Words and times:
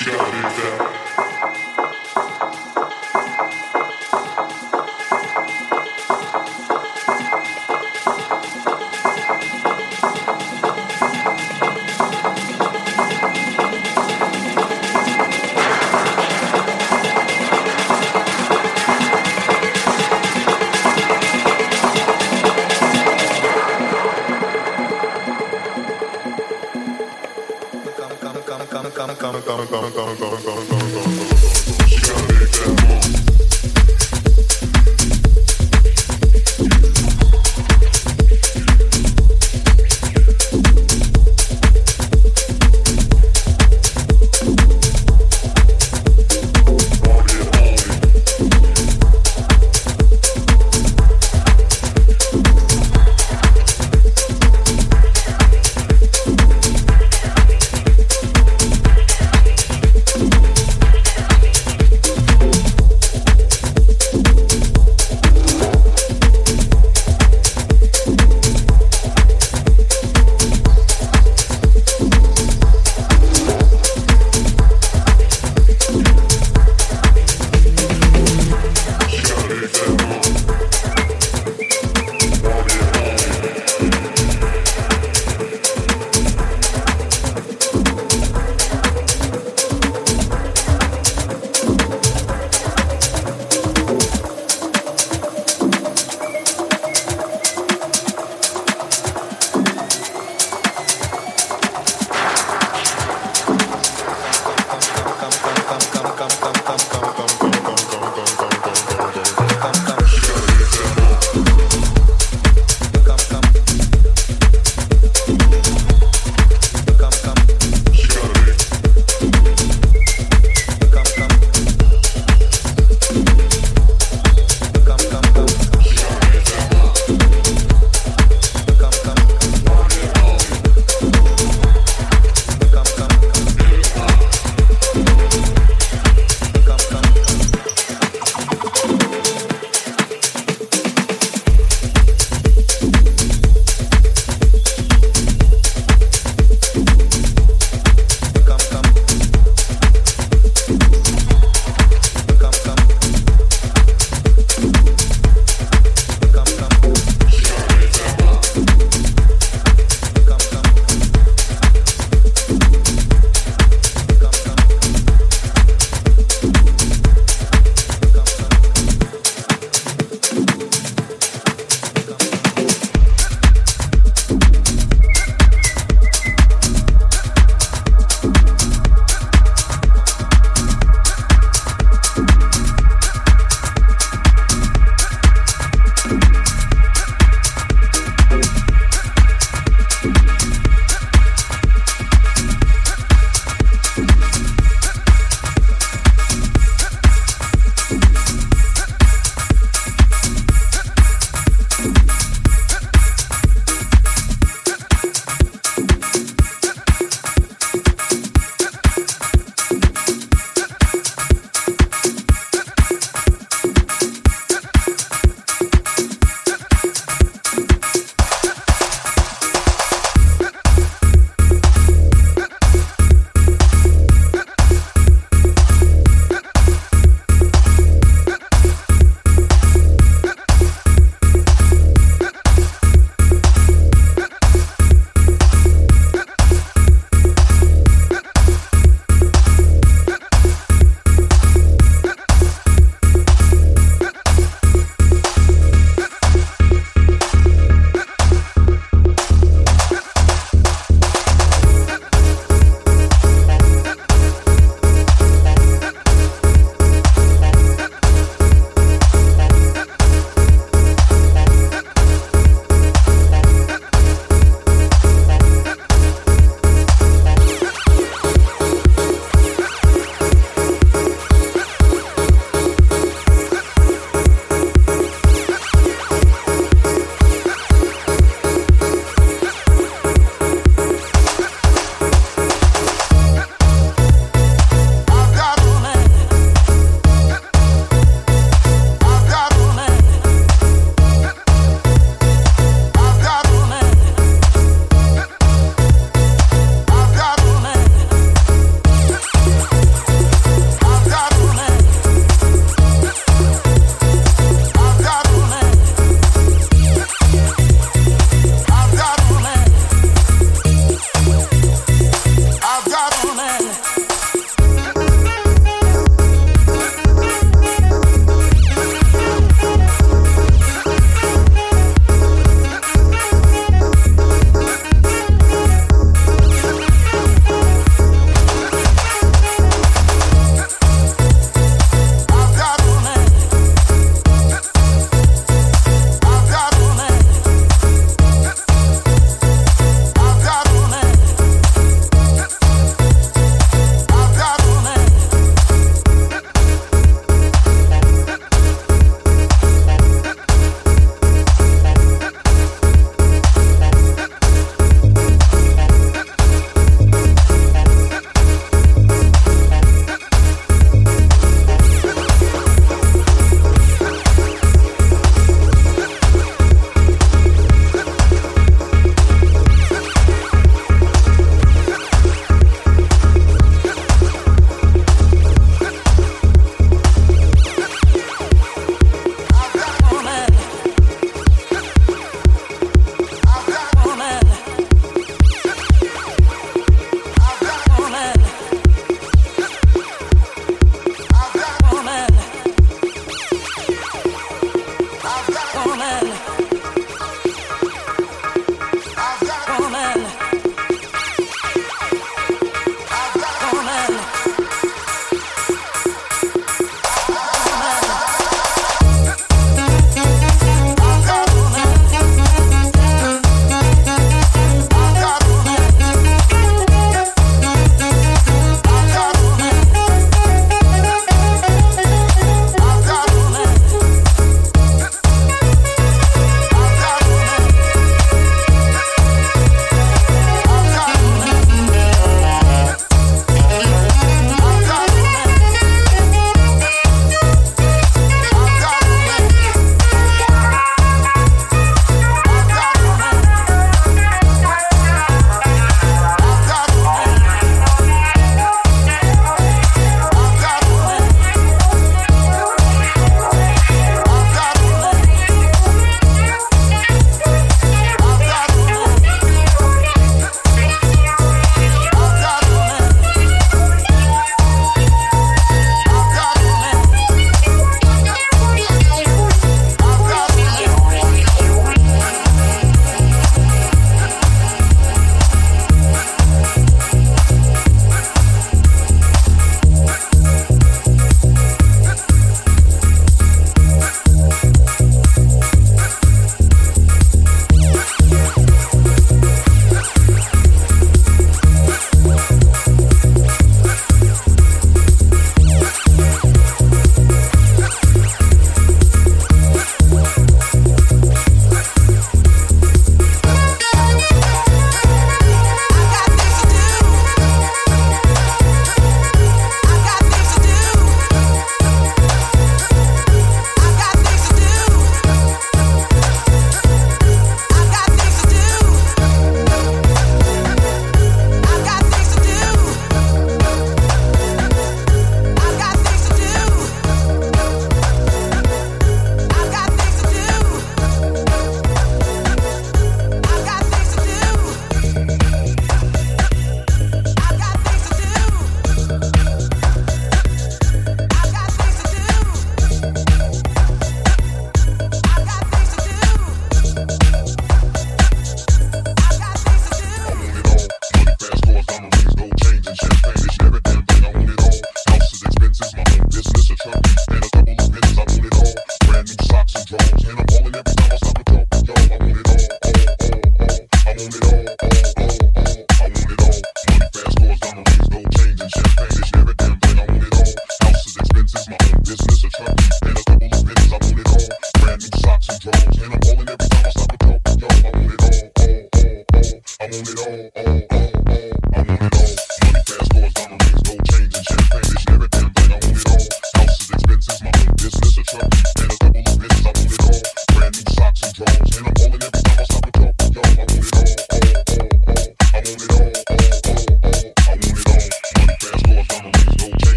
You 0.00 0.10
gotta. 0.10 1.23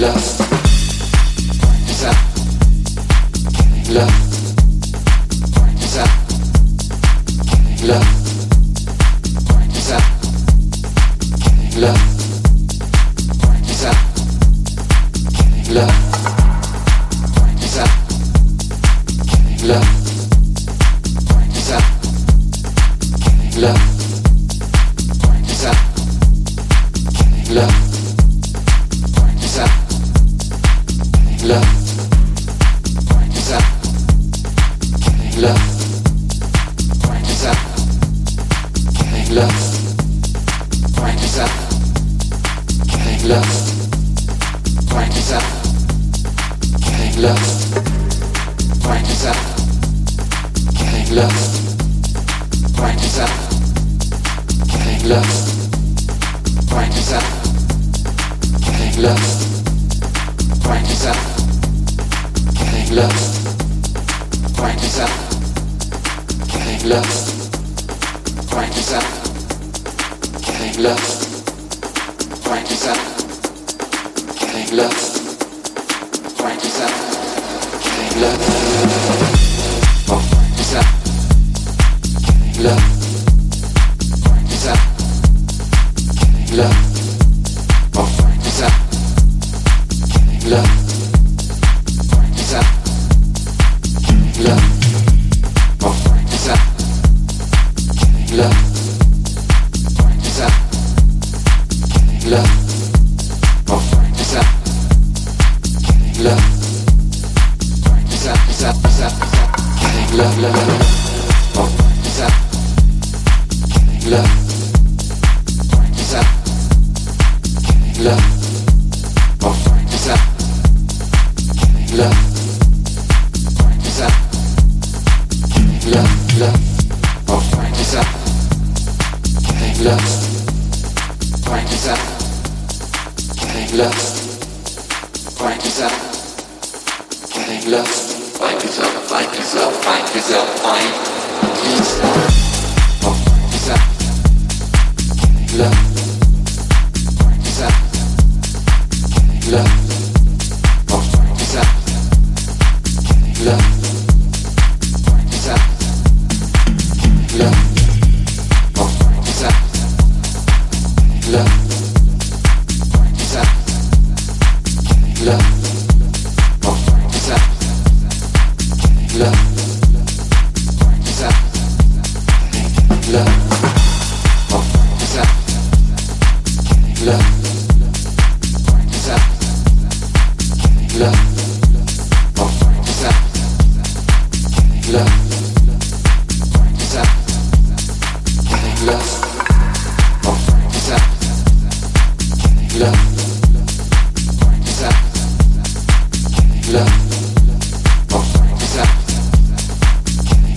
lost 0.00 0.39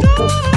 Corpo. 0.00 0.49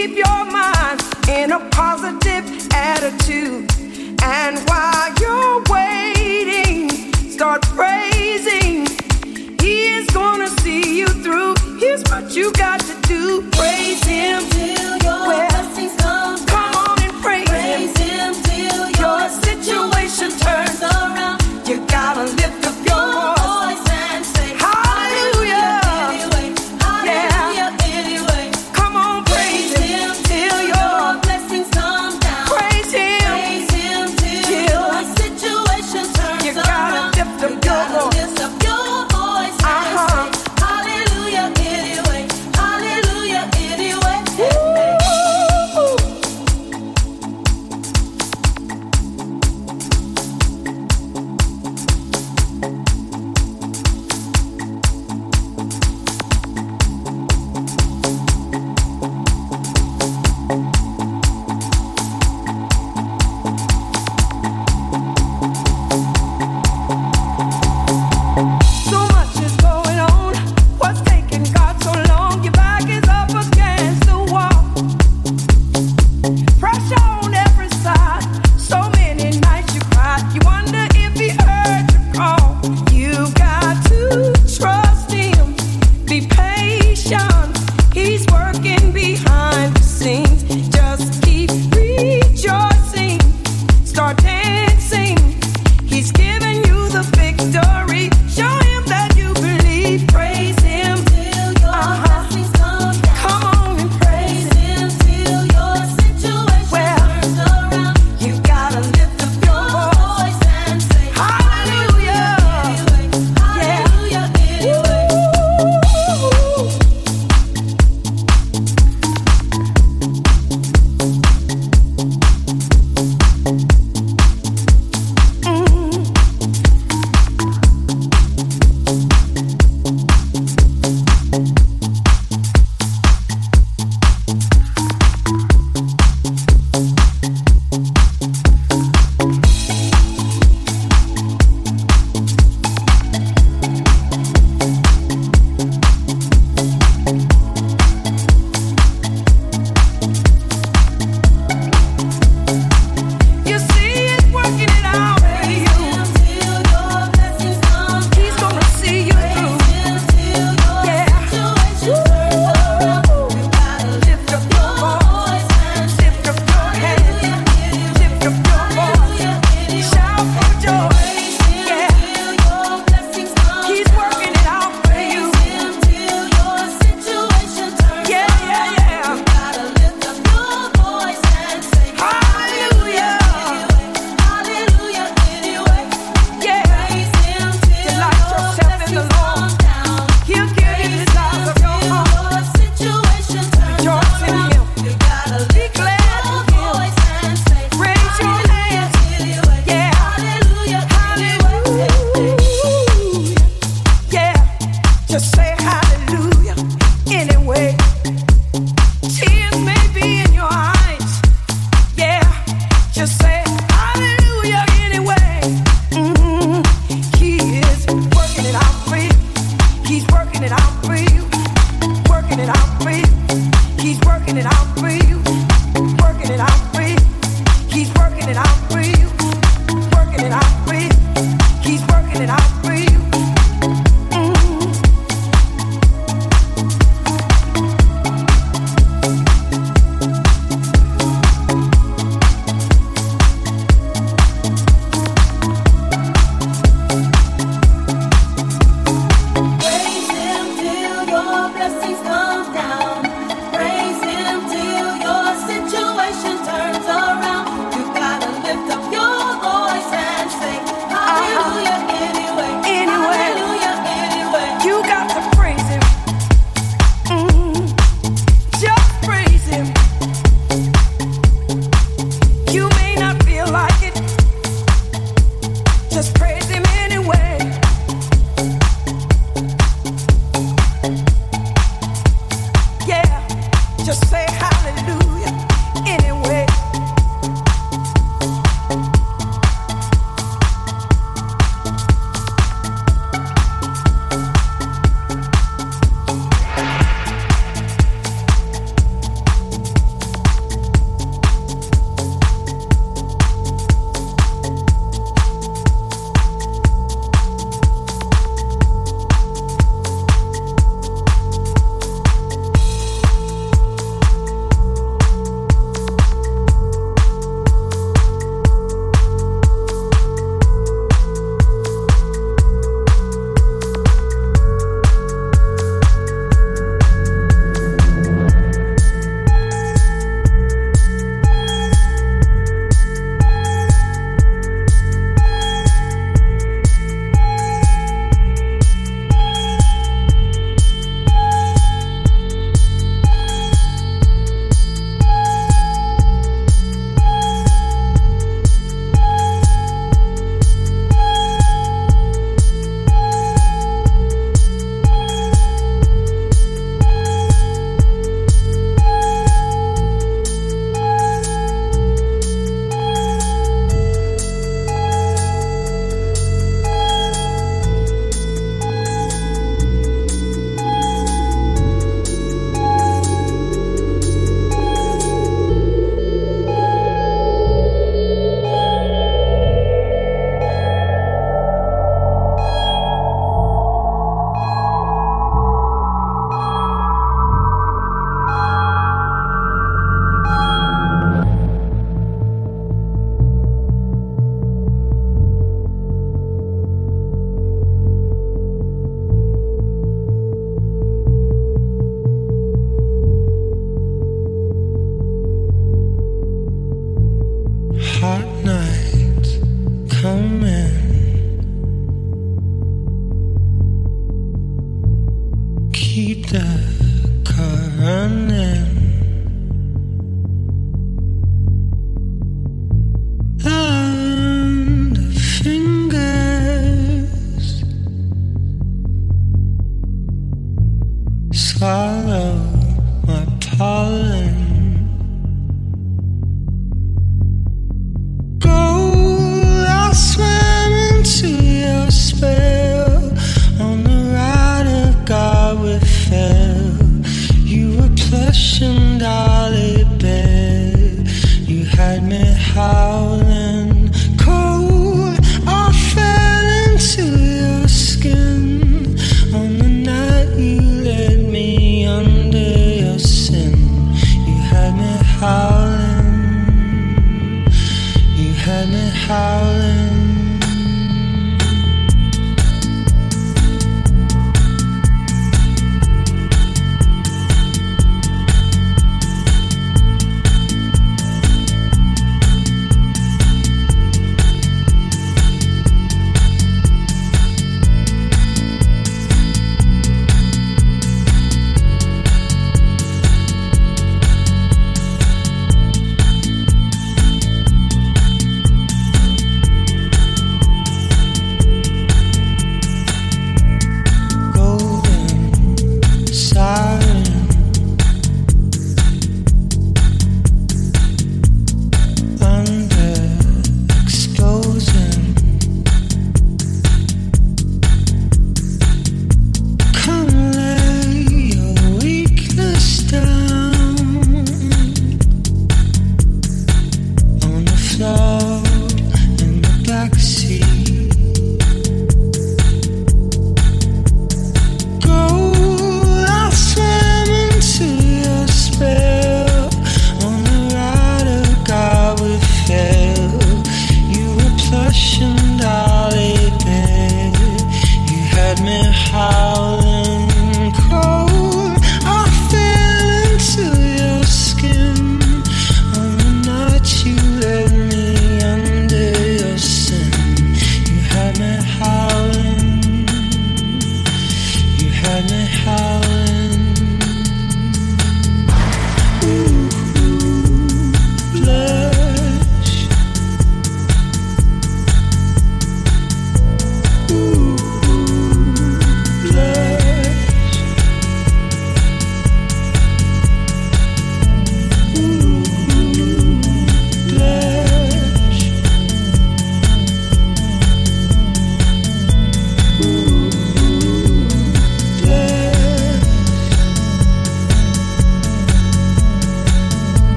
Keep 0.00 0.16
your 0.16 0.44
mind 0.46 1.02
in 1.28 1.52
a 1.52 1.60
positive 1.68 2.68
attitude. 2.72 3.70
And 4.22 4.58
while 4.66 5.12
you're 5.20 5.62
waiting, 5.68 6.88
start 7.28 7.60
praising. 7.76 8.86
He 9.60 9.88
is 9.98 10.06
gonna 10.06 10.48
see 10.62 11.00
you 11.00 11.06
through. 11.06 11.54
Here's 11.78 12.02
what 12.04 12.34
you 12.34 12.50
got 12.52 12.80
to 12.80 12.94
do 13.02 13.42
praise 13.50 14.02
Him 14.04 14.48
till 14.48 14.96
you're. 15.02 15.49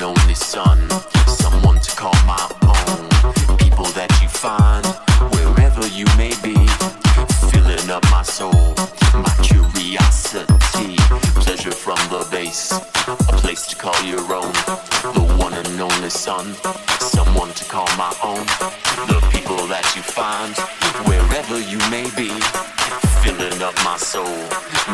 an 0.00 0.06
only 0.06 0.34
son, 0.34 0.88
someone 1.26 1.78
to 1.80 1.90
call 1.96 2.14
my 2.24 2.40
own. 2.62 3.58
People 3.58 3.84
that 3.98 4.10
you 4.22 4.28
find 4.28 4.86
wherever 5.34 5.86
you 5.88 6.06
may 6.16 6.32
be, 6.42 6.54
filling 7.50 7.90
up 7.90 8.02
my 8.10 8.22
soul, 8.22 8.74
my 9.14 9.34
curiosity, 9.42 10.96
pleasure 11.42 11.72
from 11.72 11.98
the 12.08 12.20
a 13.28 13.32
place 13.42 13.66
to 13.66 13.76
call 13.76 14.00
your 14.02 14.24
own. 14.32 14.52
The 15.14 15.26
one 15.38 15.52
and 15.54 15.80
only 15.80 16.10
son, 16.10 16.54
someone 17.00 17.52
to 17.52 17.64
call 17.64 17.88
my 17.96 18.14
own. 18.22 18.46
The 19.06 19.20
people 19.30 19.66
that 19.66 19.84
you 19.94 20.02
find 20.02 20.54
wherever 21.08 21.60
you 21.60 21.78
may 21.90 22.08
be 22.16 22.30
filling 23.22 23.62
up 23.62 23.74
my 23.84 23.96
soul, 23.98 24.38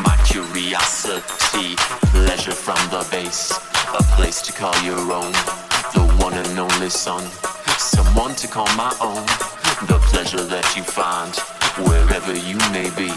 my 0.03 0.17
curiosity, 0.25 1.77
pleasure 2.13 2.53
from 2.53 2.79
the 2.91 3.07
base 3.11 3.66
place 4.37 4.47
to 4.47 4.53
call 4.53 4.75
your 4.83 4.99
own. 5.13 5.33
The 5.95 6.17
one 6.21 6.35
and 6.35 6.59
only 6.59 6.91
son, 6.91 7.23
someone 7.79 8.35
to 8.37 8.49
call 8.49 8.67
my 8.77 8.95
own. 9.01 9.25
The 9.87 9.99
pleasure 10.11 10.43
that 10.43 10.77
you 10.77 10.83
find 10.83 11.35
wherever 11.89 12.35
you 12.35 12.57
may 12.73 12.91
be, 12.97 13.11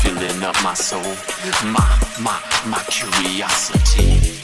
filling 0.00 0.42
up 0.42 0.56
my 0.62 0.74
soul, 0.74 1.02
my, 1.64 1.86
my, 2.20 2.40
my 2.66 2.82
curiosity. 2.88 4.43